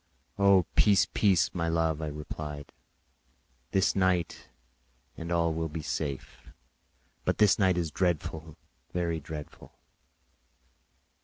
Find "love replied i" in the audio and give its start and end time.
1.69-2.73